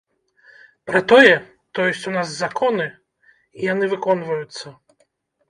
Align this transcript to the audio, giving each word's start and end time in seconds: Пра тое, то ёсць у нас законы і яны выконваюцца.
Пра 0.91 1.01
тое, 1.11 1.35
то 1.73 1.85
ёсць 1.91 2.07
у 2.13 2.13
нас 2.17 2.33
законы 2.41 2.87
і 2.95 3.59
яны 3.73 3.85
выконваюцца. 3.93 4.67